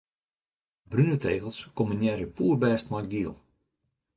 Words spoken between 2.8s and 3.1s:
mei